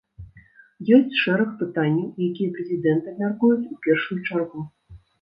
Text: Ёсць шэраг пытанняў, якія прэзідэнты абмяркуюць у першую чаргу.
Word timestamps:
Ёсць 0.97 1.19
шэраг 1.25 1.51
пытанняў, 1.61 2.09
якія 2.31 2.49
прэзідэнты 2.57 3.07
абмяркуюць 3.15 3.63
у 3.73 3.81
першую 3.89 4.23
чаргу. 4.29 4.69